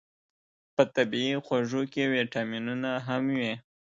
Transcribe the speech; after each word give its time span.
په 0.75 0.83
طبیعي 0.95 1.35
خوږو 1.45 1.81
کې 1.93 2.03
ویتامینونه 2.13 2.89
هم 3.07 3.23
وي. 3.37 3.53